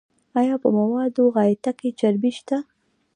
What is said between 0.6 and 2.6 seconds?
په موادو غایطه کې چربی شته؟